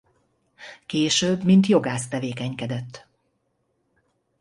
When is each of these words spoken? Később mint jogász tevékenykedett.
Később 0.85 1.43
mint 1.43 1.65
jogász 1.65 2.07
tevékenykedett. 2.07 3.07